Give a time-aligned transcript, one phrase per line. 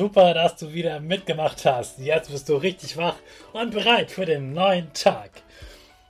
[0.00, 1.98] Super, dass du wieder mitgemacht hast.
[1.98, 3.16] Jetzt bist du richtig wach
[3.52, 5.30] und bereit für den neuen Tag.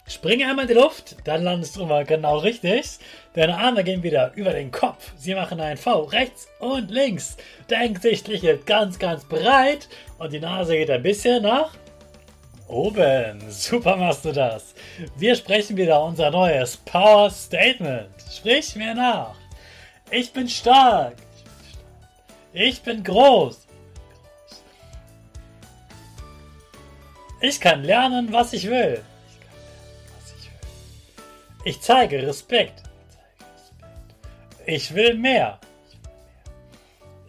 [0.06, 3.00] Springe einmal in die Luft, dann landest du mal genau richtig.
[3.34, 5.10] Deine Arme gehen wieder über den Kopf.
[5.16, 7.36] Sie machen ein V rechts und links.
[7.66, 9.88] Dein Gesicht liegt ganz, ganz breit
[10.18, 11.72] und die Nase geht ein bisschen nach
[12.68, 13.40] oben.
[13.50, 14.72] Super machst du das.
[15.16, 18.06] Wir sprechen wieder unser neues Power Statement.
[18.32, 19.34] Sprich mir nach.
[20.12, 21.16] Ich bin stark.
[22.52, 23.66] Ich bin groß.
[27.40, 29.02] Ich kann lernen, was ich will.
[31.64, 32.82] Ich zeige Respekt.
[34.66, 35.58] Ich will mehr.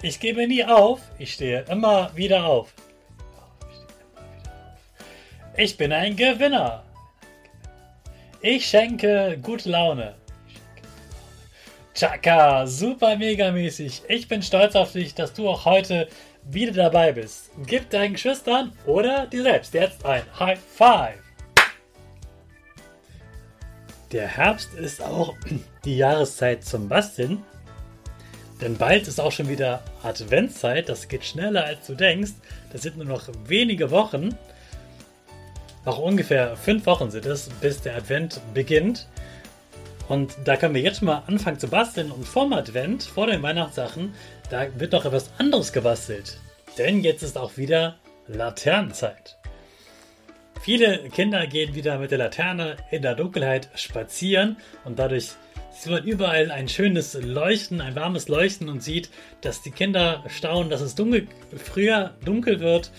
[0.01, 0.99] Ich gebe nie auf.
[1.17, 2.73] Ich stehe immer wieder auf.
[5.55, 6.83] Ich bin ein Gewinner.
[8.41, 10.15] Ich schenke gute Laune.
[11.93, 14.01] Chaka, super mega mäßig.
[14.07, 16.07] Ich bin stolz auf dich, dass du auch heute
[16.43, 17.51] wieder dabei bist.
[17.65, 21.19] Gib deinen Geschwistern oder dir selbst jetzt ein High Five.
[24.11, 25.35] Der Herbst ist auch
[25.85, 27.43] die Jahreszeit zum Basteln.
[28.59, 30.89] Denn bald ist auch schon wieder Adventszeit.
[30.89, 32.33] Das geht schneller als du denkst.
[32.71, 34.37] Das sind nur noch wenige Wochen.
[35.83, 39.07] Noch ungefähr fünf Wochen sind es, bis der Advent beginnt.
[40.11, 44.13] Und da können wir jetzt mal anfangen zu basteln und vorm Advent, vor den Weihnachtssachen,
[44.49, 46.37] da wird noch etwas anderes gebastelt.
[46.77, 47.95] Denn jetzt ist auch wieder
[48.27, 49.37] Laternenzeit.
[50.59, 55.29] Viele Kinder gehen wieder mit der Laterne in der Dunkelheit spazieren und dadurch
[55.71, 60.69] sieht man überall ein schönes Leuchten, ein warmes Leuchten und sieht, dass die Kinder staunen,
[60.69, 62.91] dass es dunkel, früher dunkel wird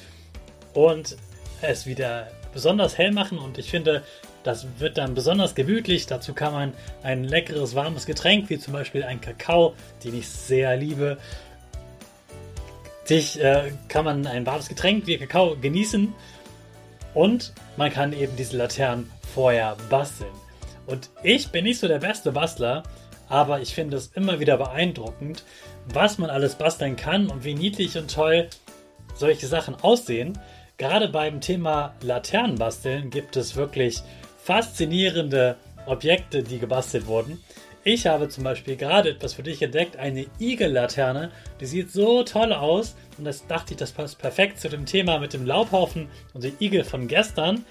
[0.73, 1.19] und
[1.61, 4.03] es wieder besonders hell machen und ich finde,
[4.43, 6.07] das wird dann besonders gemütlich.
[6.07, 6.73] Dazu kann man
[7.03, 11.19] ein leckeres, warmes Getränk, wie zum Beispiel ein Kakao, den ich sehr liebe.
[13.05, 16.13] Sich äh, kann man ein warmes Getränk wie Kakao genießen
[17.15, 20.31] und man kann eben diese Laternen vorher basteln.
[20.87, 22.83] Und ich bin nicht so der beste Bastler,
[23.29, 25.45] aber ich finde es immer wieder beeindruckend,
[25.93, 28.49] was man alles basteln kann und wie niedlich und toll
[29.15, 30.39] solche Sachen aussehen.
[30.79, 34.03] Gerade beim Thema Laternenbasteln gibt es wirklich
[34.43, 37.43] faszinierende Objekte, die gebastelt wurden.
[37.85, 41.33] Ich habe zum Beispiel gerade etwas für dich entdeckt, eine Igellaterne.
[41.61, 45.19] Die sieht so toll aus und das dachte ich, das passt perfekt zu dem Thema
[45.19, 47.65] mit dem Laubhaufen und der Igel von gestern.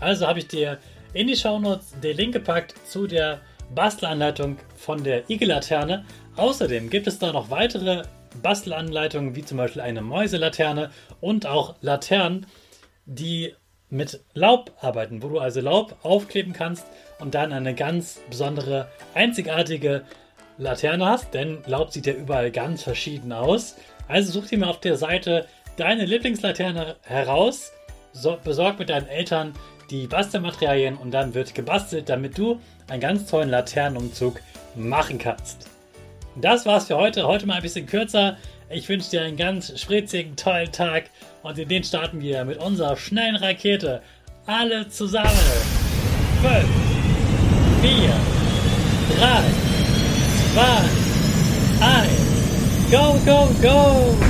[0.00, 0.78] Also habe ich dir
[1.12, 3.40] in die Shownotes den Link gepackt zu der
[3.74, 6.04] Bastelanleitung von der Igellaterne.
[6.36, 8.02] Außerdem gibt es da noch weitere
[8.42, 10.90] Bastelanleitungen, wie zum Beispiel eine Mäuselaterne
[11.20, 12.46] und auch Laternen,
[13.04, 13.54] die
[13.90, 16.84] mit Laub arbeiten, wo du also Laub aufkleben kannst
[17.18, 20.02] und dann eine ganz besondere, einzigartige
[20.58, 23.76] Laterne hast, denn Laub sieht ja überall ganz verschieden aus.
[24.08, 25.46] Also such dir mal auf der Seite
[25.76, 27.72] deine Lieblingslaterne heraus,
[28.12, 29.52] so, besorg mit deinen Eltern
[29.90, 34.40] die Bastelmaterialien und dann wird gebastelt, damit du einen ganz tollen Laternenumzug
[34.74, 35.68] machen kannst.
[36.36, 37.26] Das war's für heute.
[37.26, 38.36] Heute mal ein bisschen kürzer.
[38.70, 41.04] Ich wünsche dir einen ganz spritzigen, tollen Tag
[41.42, 44.02] und in den starten wir mit unserer schnellen Rakete.
[44.44, 45.30] Alle zusammen.
[46.42, 46.54] 5,
[47.80, 48.10] 4,
[49.18, 49.42] 3,
[50.52, 52.10] 2, 1.
[52.90, 54.27] Go, go, go!